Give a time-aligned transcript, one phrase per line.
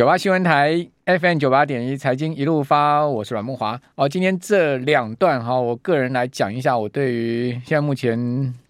[0.00, 3.78] 九八新闻台 FM 九八点一财经一路发，我是阮梦华。
[3.96, 8.18] 哦，今天这两段哈，我个人来讲一下我对于现在目前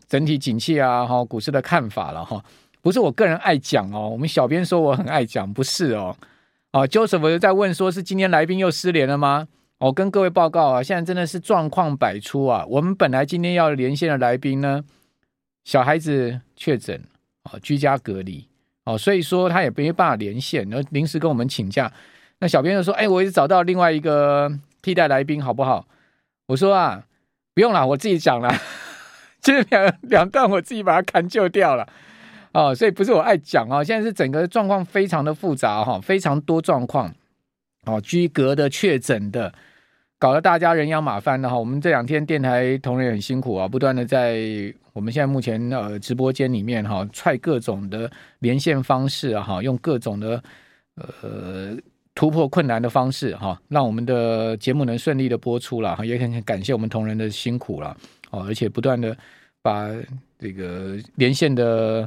[0.09, 2.45] 整体景气啊哈股市的看法了哈。
[2.83, 6.17] 不是我个人爱讲哦，我们小编说我很爱讲，不是哦。
[6.73, 9.47] 哦，Joseph 在问说是今天来宾又失联了吗？
[9.79, 12.67] 我、哦、跟各位报告啊，现在真的是状况百出啊。
[12.69, 14.83] 我们本来今天要连线的来宾呢，
[15.63, 17.01] 小孩子确诊
[17.45, 18.50] 啊、哦，居家隔离。
[18.85, 21.93] 哦，所以说他也没办法连线，然后临时跟我们请假。
[22.39, 24.51] 那小编就说：“哎，我也找到另外一个
[24.81, 25.87] 替代来宾，好不好？”
[26.49, 27.05] 我说：“啊，
[27.55, 28.51] 不用了，我自己讲了。
[29.43, 31.87] 这 两两段我自己把它砍就掉了。”
[32.53, 37.15] 哦，所以不是我爱讲啊，现在是整个状况非常的复杂哈，非常多状况。
[37.85, 39.53] 哦，居隔的、确诊的。
[40.19, 44.35] 搞得大家人仰马翻的哈，我们这两天电台同仁很辛苦啊，不断的在
[45.01, 48.09] 我们现在目前呃直播间里面哈，踹各种的
[48.41, 50.43] 连线方式哈，用各种的
[50.95, 51.75] 呃
[52.15, 57.97] 突破困难的方式哈，让我们的节目能顺利的播出了哈，也很感谢我们同仁的辛苦了
[58.31, 59.17] 哦，而且不断的
[59.63, 59.89] 把
[60.39, 62.07] 这个连线的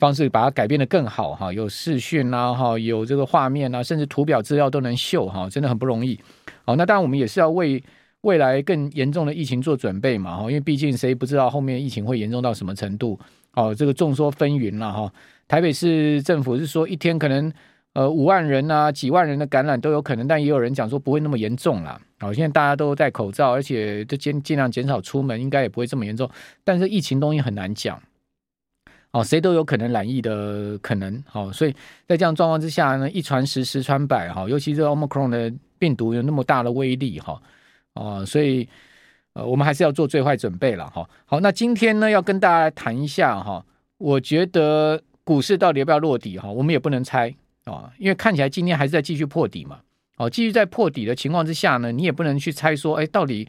[0.00, 6.18] 方式把它改变得更好哈，有视讯啊哈，有这个画面啊，甚至图表资料都能秀哈，真的很不容易。
[6.64, 7.80] 好，那当然我们也是要为
[8.22, 13.18] 未来更严重的疫情做准备嘛，哈，因为毕竟谁不知道后面疫情会严重到什么程度？
[13.54, 15.12] 哦，这个众说纷纭了哈。
[15.46, 17.52] 台北市政府是说一天可能
[17.92, 22.00] 呃五万人啊，几万人的感染都有可能，但也有人讲说不会那么严重啦。
[22.20, 26.30] 好，现在大家都戴口罩，而且都尽尽量减少出门，应该也不会这么严重。
[26.64, 28.00] 但是疫情东西很难讲，
[29.10, 31.22] 哦，谁都有可能染疫的可能。
[31.26, 31.74] 好，所以
[32.06, 35.52] 在这样状况之下呢，一传十，十传百，哈，尤其是 Omicron 的。
[35.82, 37.42] 病毒有那么大的威力哈，
[37.94, 38.68] 啊，所以
[39.34, 41.08] 呃，我们还是要做最坏准备了哈。
[41.24, 43.64] 好，那今天呢，要跟大家谈一下哈，
[43.98, 49.80] 我觉得股市到底要不要落底哈，我们也不能猜啊，因为看起来今天还是在继续破底嘛。
[50.18, 53.48] 哦，继续在破底的情况之下呢，你也不能去猜说，哎，到底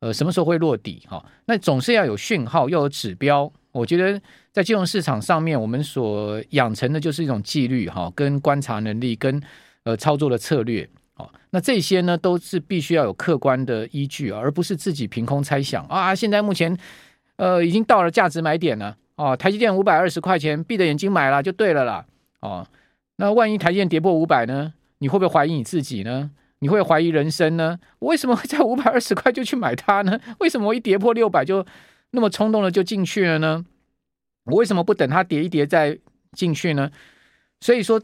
[0.00, 1.24] 呃什么时候会落底哈？
[1.46, 3.50] 那总是要有讯号，要有指标。
[3.72, 4.20] 我觉得
[4.52, 9.42] 在金融市场上面，我们所养成的就是一种纪律哈，跟观察能力，跟
[9.84, 10.86] 呃操作的策略。
[11.16, 16.14] 哦那这些呢，都是必须要有客观的依据，而不是自己凭空猜想啊！
[16.14, 16.76] 现在目前，
[17.36, 19.36] 呃，已经到了价值买点了哦。
[19.36, 22.06] 台积电五百二十块钱，闭着眼睛买了就对了啦。
[22.40, 22.66] 哦，
[23.16, 24.72] 那万一台积电跌破五百呢？
[24.98, 26.30] 你会不会怀疑你自己呢？
[26.60, 27.78] 你会怀疑人生呢？
[27.98, 30.18] 我为什么会在 五百二十块就去买它呢？
[30.38, 31.66] 为什么我一跌破六百就
[32.12, 33.64] 那么冲动的就进去了呢？
[34.44, 35.98] 我为什么不等它跌一跌再
[36.32, 36.90] 进去呢？
[37.60, 38.00] 所以说，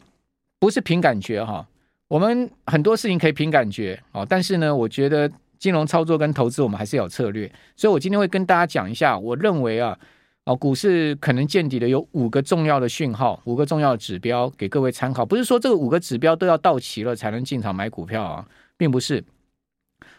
[0.58, 1.66] 不是凭感觉哈。
[2.08, 9.98] 我们很多事情可以凭感觉哦，但是呢，我觉得金融操作跟投资我们还是有策略，所以我今天会跟大家讲一下，我认为啊，
[10.44, 15.26] 哦，股市可能见底的有五个重要的讯号，五个重要指标给各位参考。
[15.26, 18.48] 不是说这个五个指标都要到齐了才能进场买股票啊，
[18.78, 19.22] 并不是，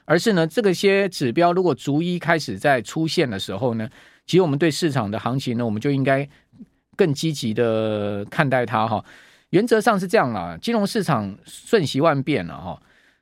[0.06, 3.90] 而是呢，这个些指标如果逐一开始在出现的时候呢，
[4.28, 6.30] 其实我们对市场的行情呢，我们就应该
[6.96, 9.04] 更积极的看待它哈。
[9.52, 12.80] 原则上是这样啦，金融市场瞬息万变了哈。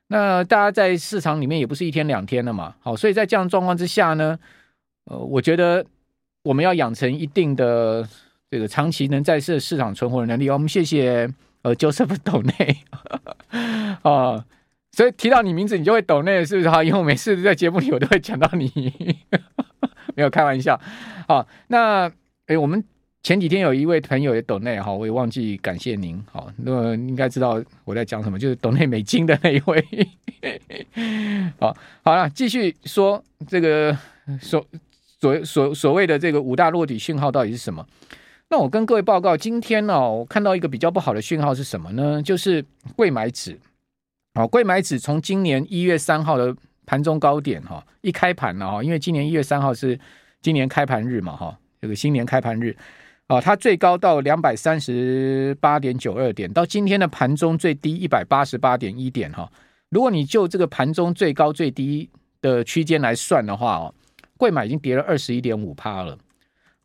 [0.08, 4.38] 那大家在市场里面也不是一天两天了嘛，好，所以在这样状况之下呢，
[5.06, 5.86] 呃，我觉得
[6.44, 8.08] 我们要养成一定的
[8.50, 10.50] 这个长期能在市市场存活的能力。
[10.50, 11.30] 我们谢谢
[11.62, 12.78] 呃 Joseph 抖内
[14.04, 14.46] 啊，
[14.92, 16.84] 所以提到你名字你就会抖内是不是哈？
[16.84, 18.72] 因为我每次在节目里我都会讲到你，
[20.16, 20.80] 没有开玩笑。
[21.28, 22.12] 好，那
[22.48, 22.84] 诶我们。
[23.28, 29.86] 前几天有一位朋友也抖内哈，我也忘记感谢您好，那应该知道我在讲什么，就是抖内美金的那一位。
[31.60, 33.94] 好，好了，继续说这个
[34.40, 34.66] 所
[35.20, 37.86] 所所所谓的这个五大落底讯号到底是什么？
[38.48, 42.24] 那我跟各位报告，今天呢，我看到一个比较不好的讯号是什么呢？
[42.24, 42.64] 就是
[42.96, 43.60] 柜买指，
[44.36, 46.56] 好，柜买指从今年一月三号的
[46.86, 50.00] 盘中高点哈，一开盘了哈，因为今年一月三号是
[50.42, 52.74] 今年开盘日嘛哈，这个新年开盘日。
[53.28, 59.52] 啊，它最高到两百三十八点九二点，到今天的盘中最低一百八十八点一点哈。
[59.90, 62.10] 如果你就这个盘中最高最低
[62.42, 63.94] 的区间来算的话哦，
[64.38, 66.18] 贵买已经跌了二十一点五趴了，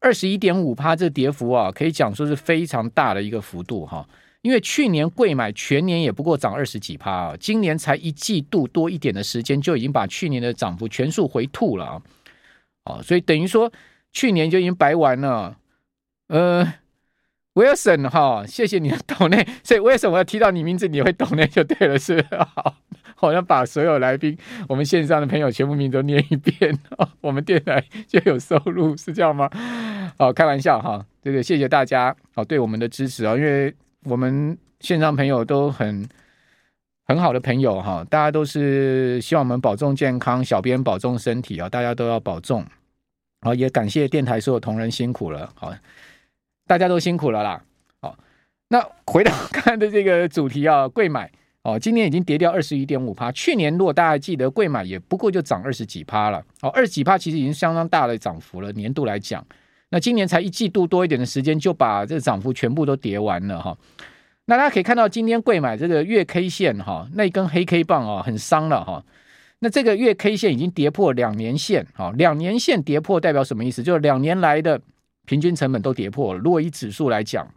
[0.01, 4.05] 二十一点五趴这跌幅啊，可以讲说是非常大的一个幅度哈。
[4.41, 12.03] 因为去年贵买全年也不过涨二十几趴啊，今年才一季度多一点的时间，就已经把去年的涨幅全数回吐了啊。
[12.83, 13.73] 啊，所以等于说
[14.13, 15.57] 去年就已经白玩了。
[16.33, 16.67] 呃
[17.53, 22.25] ，Wilson 哈，谢谢你的抖内， 所以为什么我要提到你名字，你会懂内就对了，是？
[22.31, 22.75] 好，
[23.15, 24.35] 好像把所有来宾，
[24.67, 26.75] 我们线上的朋友全部名都念一遍，
[27.21, 29.51] 我们电台就有收入，是这样吗？
[30.17, 33.75] 好，开玩笑哈，这个谢谢大家，哦对我们的支持啊，因为
[34.05, 36.09] 我们线上朋友都很
[37.05, 42.65] 很好的朋友哈，大家都是希望我们保重健康，小编保重身体啊，大家都要保重。
[43.43, 45.75] 好，也感谢电台所有同仁辛苦了，好，
[46.73, 47.63] 大家都辛苦了啦。
[48.01, 48.17] 好，
[48.69, 51.31] 那回到看的这个主题啊， 贵买
[51.65, 59.47] 哦，今年已经跌掉二十一点五趴，去年如果大家记得，贵买也不过就涨二十几趴了，哦，二十几趴其实已经相当大的涨幅了，年度来讲，
[59.91, 63.77] 那今年才一季度多一点的时间，就把这涨幅全部都跌完了哈。
[64.47, 69.05] 那大家可以看到，今天贵买这个月 K 线哈，那一根黑 K 棒啊，很伤了哈。
[69.59, 73.83] 那这个月 K 线已经跌破两年线啊，两年线跌破代表什么意思？
[73.83, 74.81] 就是两年来的
[75.27, 76.41] 平均成本都跌破了。
[76.41, 77.49] 如果以指数来讲，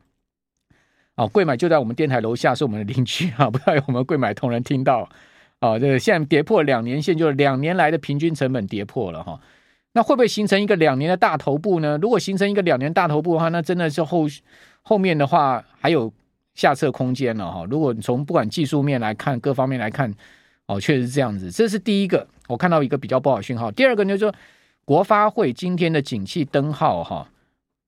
[1.15, 5.09] 啊，柜买就在我们电台楼下，是我们的邻居啊， 不知道有没有柜买同仁听到
[5.59, 5.77] 啊？
[5.79, 9.39] 这个现在跌破两年线，就是两年来的平均成本跌破了哈。
[9.93, 11.97] 那会不会形成一个两年的大头部呢？
[12.01, 14.25] 如果形成一个两年大头部的话，那真的是后
[14.81, 16.11] 后面的话还有。
[16.55, 20.09] 下测空间了哈，如果你从不管技术面来看，各方面来看，
[20.67, 21.51] 哦，确实是这样子。
[21.51, 23.69] 这是第一个，我看到一个比较不好讯号。
[23.69, 24.33] 第二个呢，就是说
[24.85, 27.27] 国发会今天的景气灯号哈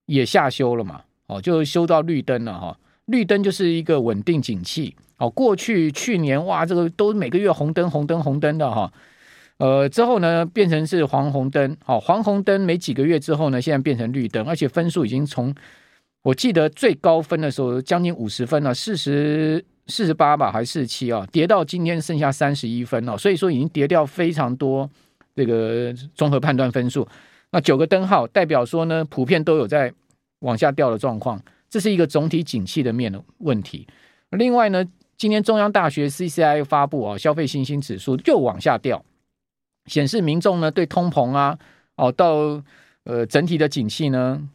[0.08, 2.76] 也下修了嘛，哦，就修到绿灯了哈。
[3.06, 4.94] 绿灯就是一个稳定景气。
[5.18, 8.92] 哦，过去去年哇，这个都每个月红灯红灯红灯的哈，
[9.56, 15.54] 呃，之后呢变成是黄红灯，哦，黄红灯没几个月之后呢，现在变成绿灯，而且分数已经从。
[16.22, 21.26] 我记得最高分的时候将近五十分了，四十四十八吧，还是四十七啊？
[21.32, 24.88] 跌到今天剩下三十一分了，所以说已经跌掉非常多
[25.34, 27.06] 这个综合判断分数。
[27.50, 29.92] 那九个灯号代表说呢，普遍都有在
[30.40, 33.86] 往下掉的状况，这是一个总体景气的面的问题。
[34.30, 34.84] 另外呢，
[35.16, 39.04] 今天中央大学 CCI 发布啊，消费信心指数又往下掉，
[39.86, 41.58] 显示民众呢对通膨啊，
[41.96, 42.62] 哦到
[43.04, 44.48] 呃整体的景气呢。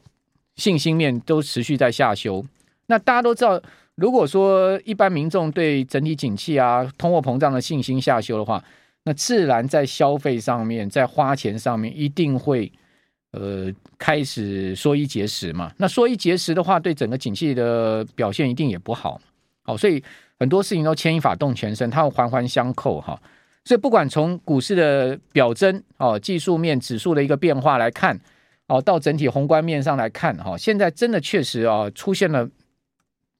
[0.56, 2.46] 信心面都持续在下修，
[2.86, 3.60] 那大家都知道，
[3.96, 8.63] 如果说一般民众对整体景气啊、通货膨胀的信心下修的话，
[9.06, 12.72] 那自然在消费上面、在花钱上面一定会
[13.33, 13.69] 呃
[14.00, 15.71] 开始缩衣节食嘛。
[15.77, 19.19] 那缩衣节食的话，对整个景气的表现一定也不好。
[19.62, 20.01] 好，所以
[20.39, 23.21] 很多事情都牵一发动全身，它会环环相扣哈。
[23.65, 28.19] 所以不管从股市的表征哦、技术面指数的一个变化来看。
[28.68, 32.50] 哦，到整体宏观面上来看，哈，现在真的确实啊，出现了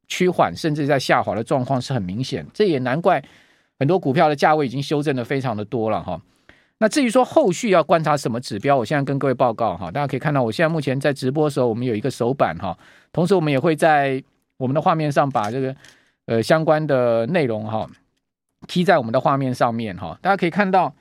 [0.06, 2.46] 趋缓，甚至在下滑的状况是很明显。
[2.54, 3.24] 这也难怪
[3.80, 6.22] 很多股票的价位已经修正的非常的多了，哈。
[6.84, 12.78] 那至于说后续要观察什么指标，我现在跟各位报告哈，大家可以看到，我现在目前在直播的时候，我们有一个手板哈，
[13.14, 14.22] 同时我们也会在
[14.58, 15.74] 我们的画面上把这个
[16.26, 17.90] 呃相关的内容哈
[18.68, 20.94] 贴在我们的画面上面哈，大家可以看到。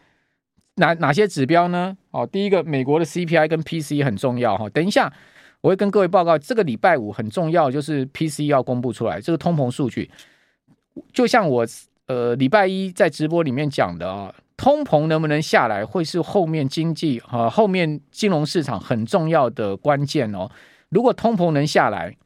[0.77, 1.95] 哪哪些指标呢？
[2.13, 4.71] 哦，第一个，美国的 CPI 跟 PC 很重要哈。
[4.71, 5.13] 等一下
[5.61, 10.11] 我会跟各位报告，这个礼拜五很重要，就是 PC 要公布出来，这个通膨数据。
[11.13, 11.67] 就像我
[12.07, 20.49] 呃礼拜一在直播里面讲的啊，通膨能不能下来，会是后面经济啊后面金融市场很重要的关键哦。
[20.89, 22.17] 如果通膨能下来，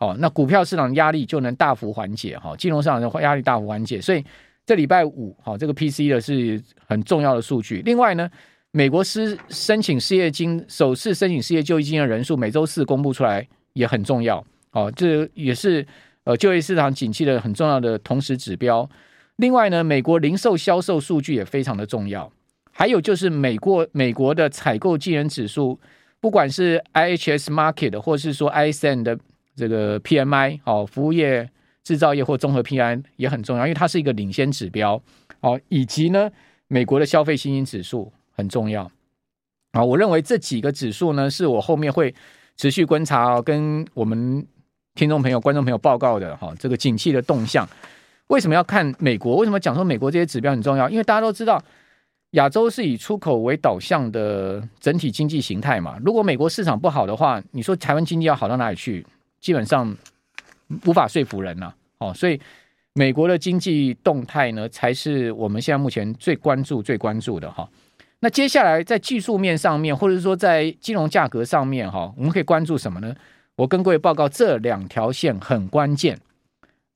[0.00, 4.24] 哦，那股票市场压力就能大幅缓解哈，金融市场的压力大幅缓解，所以。
[4.64, 7.82] 这礼拜五，好，这个 PC 的是很重要的数据。
[7.84, 8.30] 另外呢，
[8.70, 14.42] 美国失申请失业金首次申请失业救济金的人数，每周四公布出来也很重要。
[14.70, 15.84] 哦，这也是
[16.22, 18.88] 呃就业市场景气的很重要的同时指标。
[19.36, 22.30] 另外呢，美国零售销售数据也非常的重要。
[22.70, 25.78] 还有就是美国美国的采购经理指数，
[26.20, 29.18] 不管是 IHS Market 或是说 ISM 的
[29.54, 31.48] 这个 PMI，哦，服务业。
[31.84, 35.02] 制造业或综合 PMI 也很重要，因为它是一个领先指标
[35.40, 36.30] 哦，以及呢，
[36.68, 38.88] 美国的消费信心指数很重要
[39.72, 39.82] 啊。
[39.82, 42.14] 我认为这几个指数呢，是我后面会
[42.56, 44.46] 持续观察哦，跟我们
[44.94, 46.54] 听众朋友、观众朋友报告的哈。
[46.56, 47.68] 这个景气的动向，
[48.32, 49.36] 为什么要看美国？
[49.36, 50.88] 为什么讲说美国这些指标很重要？
[50.88, 51.62] 因为大家都知道，
[52.30, 55.98] 亚洲是以出口为导向的整体经济形态嘛。
[56.04, 59.06] 如果美国市场不好的话，你说台湾经济要好到哪里去？
[59.40, 59.96] 基本上。
[60.86, 62.40] 无法说服人呐，哦，所以
[62.94, 67.68] 美国的经济动态呢，才是我们现在目前最关注、最关注的哈。
[68.20, 73.14] 那接下来在技术面上面，或者是说在金融价格上面哈，我们可以关注什么呢？
[73.54, 76.18] 我跟各位报告，这两条线很关键。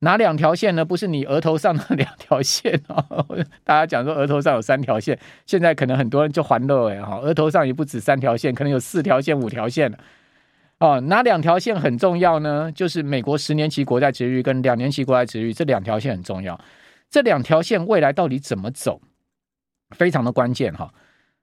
[0.01, 0.85] 哪两条线呢？
[0.85, 3.25] 不是你额头上的两条线哦。
[3.65, 9.93] 大家讲说额头上有三条线，现在可能很多人就欢乐哎哈，额头上也不止三条线，可能有四条线、五条线
[10.79, 12.71] 哦，哪两条线很重要呢？
[12.71, 16.61] 就是美国十年期国债殖率跟两年期国债殖率这两条线很重要。
[17.09, 19.01] 这两条线未来到底怎么走，
[19.97, 20.93] 非常的关键哈。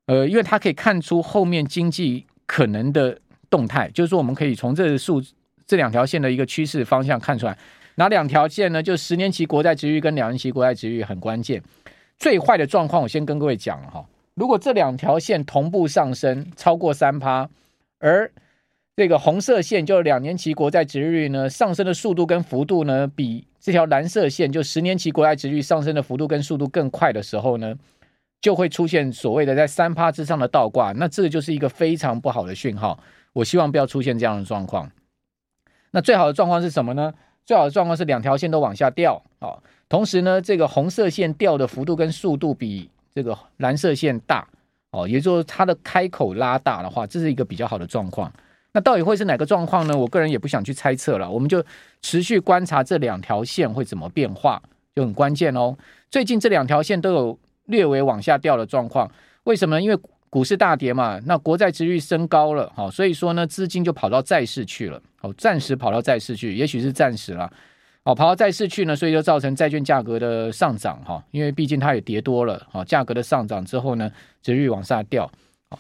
[0.05, 3.17] 呃，因为它可以看出后面经济可能的
[3.49, 5.23] 动态，就是说我们可以从这数
[5.65, 7.57] 这两条线的一个趋势方向看出来，
[7.95, 8.81] 哪两条线呢？
[8.81, 11.61] 就十年期国债殖利率跟两年期国债殖利率很关键。
[12.17, 14.05] 最坏的状况，我先跟各位讲哈。
[14.35, 17.47] 如果这两条线同步上升超过三趴，
[17.99, 18.31] 而
[18.95, 27.75] 这个红色线就两年期国债殖利率呢上升的速度跟幅度呢，比这条蓝色线就十年期国债殖利率上升的幅度跟速度更快的时候呢，
[28.41, 32.99] 就会出现所谓的在三趴之上的倒挂，那这就是一个非常不好的讯号。
[33.33, 34.91] 我希望不要出现这样的状况。
[35.91, 37.13] 那最好的状况是什么呢？
[37.45, 39.57] 最好的状况是两条线都往下掉啊，
[39.89, 44.47] 同时呢，这个红色线掉的幅度跟速度比这个蓝色线大
[44.91, 48.31] 哦，也就是它的开口拉大的话，这是一个比较好的状况。
[48.71, 49.95] 那到底会是哪个状况呢？
[49.95, 51.63] 我个人也不想去猜测了，我们就
[52.01, 54.61] 持续观察这两条线会怎么变化，
[54.95, 55.77] 就很关键哦。
[56.09, 59.11] 最近这两条线都有略微往下掉的状况，
[59.43, 59.79] 为什么？
[59.79, 59.97] 因为
[60.29, 67.49] 股市大跌嘛，那国债殖率升高了，好，所以说呢，资金就跑到债市去了，好，暂时跑到债市去，也许是暂时了，
[68.03, 74.11] 好，跑到债市去呢，所以就造成债券价格的上涨，哈，因为毕竟它也跌多了，哦，价格的上涨之后呢，
[74.41, 75.25] 殖率往下掉，
[75.69, 75.79] 好，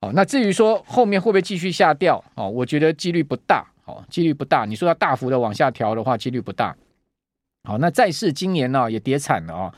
[0.00, 6.76] 好，那至于说后面会不会继续下掉，哦，我觉得几率不大，好，几率不大，你说要大幅的往下调的话，几率不大，
[7.64, 9.74] 好，那债市今年呢也跌惨了啊。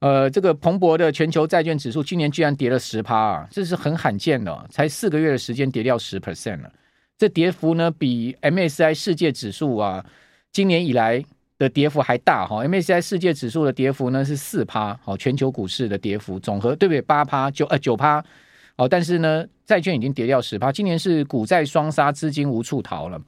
[0.00, 6.72] 呃，这个彭博的全球债券指数今年居然跌了十趴啊，这是很罕见的，才四个月的时间跌掉十 percent 了。
[7.18, 10.06] 这跌幅呢，比 MSCI 世界指数啊，
[10.52, 11.22] 今年以来
[11.58, 12.64] 的跌幅还大哈。
[12.64, 17.02] MSCI 世界指数的跌幅呢是四趴，好，全球股市的跌幅总和对不对？
[17.02, 18.24] 八趴九呃九趴，
[18.76, 23.20] 好，但是呢，债券已经跌掉十趴，今年是股债双杀，资金无处逃了。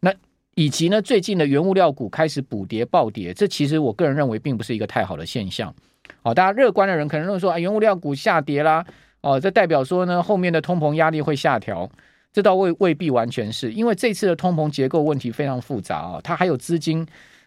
[0.00, 0.10] 那
[0.54, 5.74] 以及呢，最近的原物料股开始补跌暴跌，这其实我个人认为并不是一个太好的现象。
[6.22, 8.82] 哦，大家乐观的人可能会说啊，原物料股下跌啦，
[9.20, 11.90] 哦，这代表说呢，后面的通膨压力会下调，
[12.36, 17.06] 这倒未未必完全是，因为这次的通膨结构问题非常复杂啊，它还有资金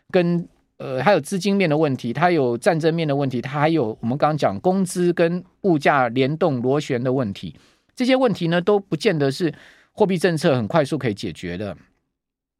[0.09, 0.43] 跟
[0.77, 7.55] 呃还有资金面的问题，它有战争面的问题，它还有我们刚刚讲工资跟物价联动螺旋的问题，
[7.95, 9.53] 这些问题呢都不见得是
[9.91, 11.77] 货币政策很快速可以解决的。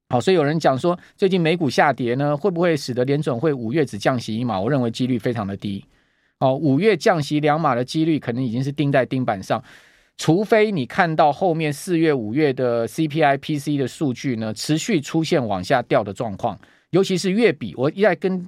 [0.09, 4.61] 好，所以有人讲说，最近美股下跌呢，会不会使得联准会五月只降息一码？
[4.61, 5.83] 我认为几率非常的低。
[6.37, 9.63] 哦，五月降息两码的几率可能已经是钉在钉板上，
[10.19, 16.59] 除非你看到后面四月、五月的 CPI、Pc 的数据呢持续出现往下掉的状况，
[16.89, 17.73] 尤其是月比。
[17.77, 18.47] 我一再跟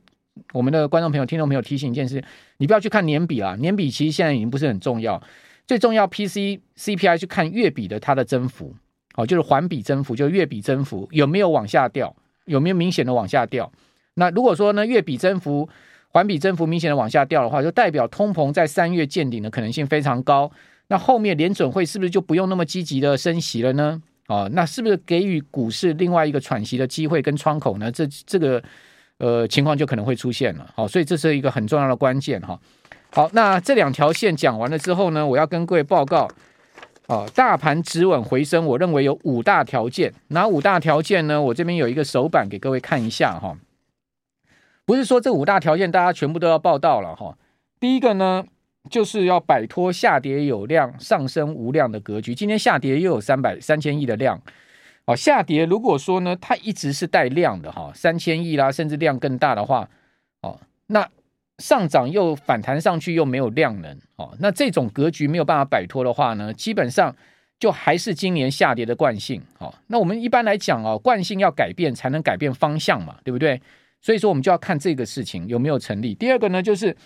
[0.52, 2.22] 我们的观众朋友、听众朋友提醒一件事：
[2.58, 5.24] 你不要去看年比啦，年比其实现在已经不是很重要，
[5.66, 8.76] 最重要 Pc、CPI 去看月比的它的增幅，
[9.14, 12.14] 好，就是环比增幅，就是月比增幅有没有往下掉，
[12.48, 13.72] 有没有明显的往下掉？
[14.16, 15.70] 那如果说呢，月比增幅，
[16.10, 20.52] 环比增幅明显的往下掉的话，就代表通膨在三月见顶的可能性非常高。
[20.92, 24.02] 那后面联准会是不是就不用那么积极的升息了呢？
[24.28, 27.90] 哦，那是不是给予股市另外一个喘息的机会跟窗口呢？
[27.90, 28.62] 这这个
[29.18, 30.70] 呃情况就可能会出现了。
[30.76, 32.60] 好，所以这是一个很重要的关键哈。
[33.14, 36.28] 好，那这两条线讲完了之后呢，我要跟各位报告，
[37.08, 40.14] 哦，大盘止稳回升，我认为有五大条件。
[40.28, 41.42] 哪五大条件呢？
[41.42, 43.58] 我这边有一个手板给各位看一下哈。
[44.86, 47.38] 不是说这五大条件大家全部都要报道了哈。
[47.80, 48.44] 第一个呢，
[48.90, 52.34] 就是要摆脱下跌有量、上升无量的格局。
[52.34, 54.42] 今天下跌又有三百三千亿的量，
[55.06, 59.88] 哦，下跌如果说呢，它一直是带量的哈，三千亿啦，甚至量更大的话，
[60.42, 61.08] 哦，那
[61.60, 67.16] 上涨又反弹上去又没有量能，哦，那这种格局没有办法摆脱的话呢，基本上
[67.60, 69.42] 就还是今年下跌的惯性。
[69.60, 73.62] 哦，那我们一般来讲哦，惯性要改变才能改变方向嘛，对不对？
[74.02, 76.16] 所以说，我们就要看这个事情有没有成立。
[76.16, 76.98] 第二个呢，就是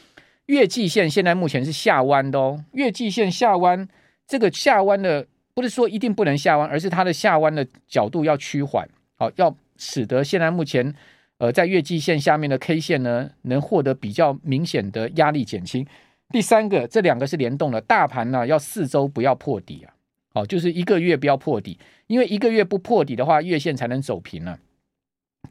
[0.48, 2.64] 月季线现在目前是下弯的哦。
[2.74, 3.88] 月季线下弯，
[4.28, 8.88] 这个下弯的不是说一定不能下弯，而是它的下弯的角度要趋缓，
[9.18, 10.94] 好，要使得现在目前
[11.40, 15.86] 呃在月季线下面的 K 线呢，能获得比较明显的压力减轻。
[16.30, 19.94] 第三个，这两个是联动的，大盘呢要四周不要破底啊，
[20.34, 24.60] 好，就是一个月不要破底，因为一个月不破底的话，月线才能走平啊。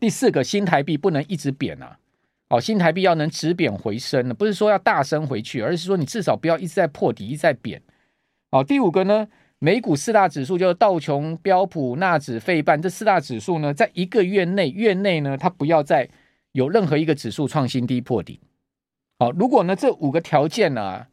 [0.00, 1.98] 第四个，新台币不能一直贬啊，
[2.50, 7.80] 哦，新台币要能止贬回升呢，不是说要大升回去，而是说你至少不要一直在破底，一直在贬。
[8.50, 9.26] 哦，第五个呢，
[9.58, 16.08] 美股四大指数就是道琼、标普、纳指、费半这四大指数呢，在一个月内，月内呢，它不要再
[16.52, 18.38] 有任何一个指数创新低破底。
[19.18, 21.08] 好，如果呢这五个条件呢、啊、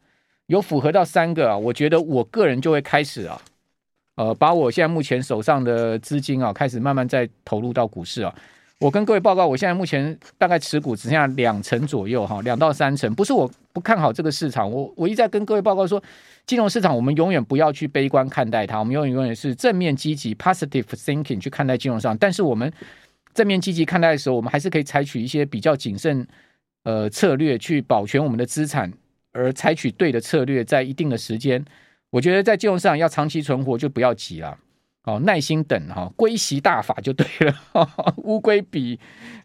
[0.46, 3.40] 有符合到三个啊，我觉得我个人就会开始啊，
[4.16, 8.32] 呃，把我现在目前手上的资金啊，开始慢慢再投入到股市啊。
[8.82, 13.14] 我跟各位报告，我现在目前大概持股只剩下两成左右哈，两到三成。
[13.14, 16.02] 不是我不看好这个市场，我我一再跟各位报告说，
[16.46, 22.18] 金融市场我们永远不要去悲观看待它，我们永远永远是正面积极 positive thinking 去看待金融市场。
[22.18, 22.72] 但是我们
[23.32, 26.26] 正面积极看待的时候，我们还是可以采取一些比较谨慎
[26.82, 28.92] 呃策略去保全我们的资产，
[29.30, 31.64] 而采取对的策略，在一定的时间，
[32.10, 34.58] 我觉得在金融市场要长期存活，就不要急了，
[35.04, 37.54] 哦，耐心等哈，龟息大法就对了，
[38.18, 38.98] 乌龟比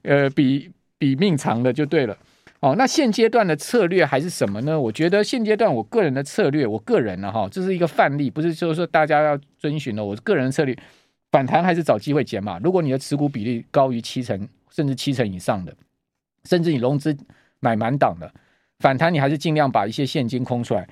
[0.03, 2.15] 呃比比命长的就对了，
[2.59, 4.79] 哦，那现阶段的策略还是什么呢？
[4.79, 10.77] 我觉得现阶段我个人的策略，我个人呢哈，这是一个范例，不是就是说大家要遵循的，我个人的策略。
[11.29, 12.57] 反弹还是找机会减码。
[12.59, 15.75] 如果你的持股比例高于七成，甚至七成以上的，
[16.45, 17.15] 甚至你融资
[17.59, 18.31] 买满档的，
[18.79, 20.87] 反弹你还是尽量把一些现金空出来，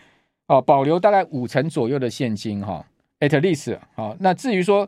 [0.48, 2.86] 哦，保留大概五成左右的现金哈
[3.20, 4.16] ，at least 好。
[4.20, 4.88] 那至于说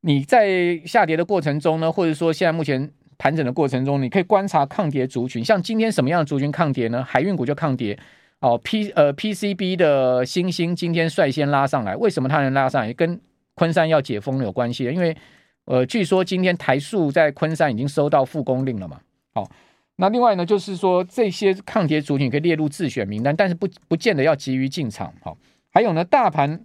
[0.00, 7.02] 你在下跌的过程中呢，或者说现在目前盘整的过程中，你可以观察抗跌族群，像今天什么样的族群抗跌呢？
[7.02, 7.98] 海运股就抗跌
[8.40, 12.92] 哦，P 呃 PCB 的新兴今天率先拉上来，为什么它能拉上来？
[12.92, 13.18] 跟
[13.54, 15.16] 昆山要解封有关系，因为
[15.64, 19.00] 呃，据说今天台塑在昆山已经收到复工令了嘛。
[19.34, 19.50] 好，
[19.96, 25.12] 那另外呢，就是说这些抗跌族群可以列入自选名单，但是不不见得要急于进场。
[25.22, 25.36] 好，
[25.72, 26.60] 还有呢，大盘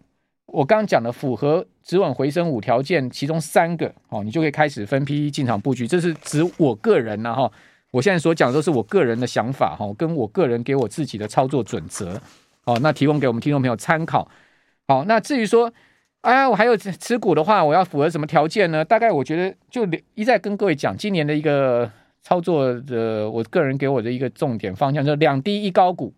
[0.51, 5.87] 我刚刚讲的符合止稳回升五条件，其中三个，哦，你就可以开始分批进场布局。
[5.87, 7.51] 这是指我个人呢，哈，
[7.91, 12.21] 我现在所讲的都是我个人的想法，哈，跟我个人给我自己的操作准则，
[12.63, 14.29] 好，那提供给我们听众朋友参考。
[14.87, 15.73] 好，那至于说。
[16.21, 18.85] 哎呀，我还有持股的话，我要符合什么条件呢？
[18.85, 21.91] 大概我觉得就一再跟各位讲，今年的一个
[22.21, 26.13] 操作的，我个人给我的一个重点方向就是两低一高股。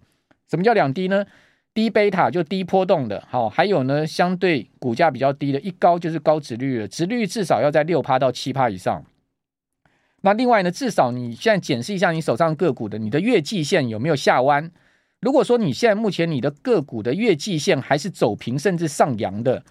[0.49, 1.25] 什么叫两低呢？
[1.73, 9.03] 低贝塔就低波动的，好，还有呢，相对股价比较低的，一高就是高殖利率的，殖利率至少要在六趴到七趴以上。
[10.21, 14.71] 那另外呢，至少你现在检视一下你手上个股的，你的月季线有没有下弯？
[15.19, 19.63] 如果说你现在目前你的个股的月季线还是走平甚至上扬的。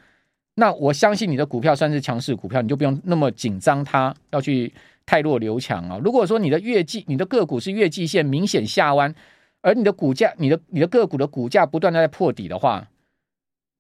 [0.57, 4.71] 那我相信你的股票算是强势股票，你就不用那么紧张，它要去
[5.07, 5.99] 太弱留强啊。
[6.03, 9.15] 如果说你的月季、你的个股是月季线明显下弯，
[9.63, 12.87] 而你的股价、你的你的个股的股价不断的在破底的话，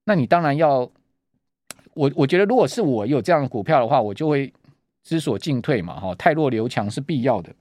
[0.05, 0.89] 那你当然要，
[1.95, 4.53] 我我觉得如果是我有这样的股票的话，我就会
[5.05, 7.53] 知所进退嘛，哈，汰弱留强是必要的。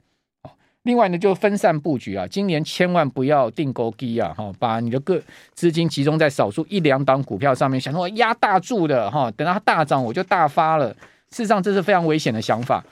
[0.84, 5.22] 另外呢，就分散布局啊，今年千万不要定勾机啊，哈，把你的个
[5.54, 10.90] 资金集中在少数一两档股票上面，想说压大注的哈，等到它大涨我就大发了，
[11.30, 12.84] 事实上这是非常危险的想法。